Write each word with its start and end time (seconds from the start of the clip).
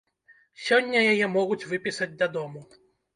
Сёння 0.67 1.03
яе 1.11 1.27
могуць 1.33 1.57
выпісаць 1.73 2.09
дадому. 2.23 2.63